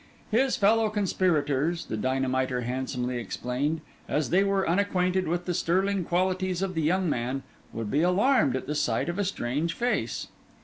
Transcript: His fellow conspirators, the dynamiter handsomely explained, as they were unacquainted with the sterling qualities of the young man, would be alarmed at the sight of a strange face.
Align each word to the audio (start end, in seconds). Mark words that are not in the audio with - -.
His 0.31 0.57
fellow 0.57 0.89
conspirators, 0.89 1.85
the 1.85 1.95
dynamiter 1.95 2.61
handsomely 2.61 3.19
explained, 3.19 3.81
as 4.09 4.31
they 4.31 4.43
were 4.43 4.67
unacquainted 4.67 5.27
with 5.27 5.45
the 5.45 5.53
sterling 5.53 6.05
qualities 6.05 6.63
of 6.63 6.73
the 6.73 6.81
young 6.81 7.07
man, 7.07 7.43
would 7.71 7.91
be 7.91 8.01
alarmed 8.01 8.55
at 8.55 8.65
the 8.65 8.73
sight 8.73 9.09
of 9.09 9.19
a 9.19 9.23
strange 9.23 9.73
face. 9.73 10.29